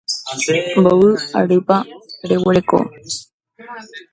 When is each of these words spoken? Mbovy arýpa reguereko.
Mbovy 0.79 1.09
arýpa 1.39 1.75
reguereko. 2.29 2.77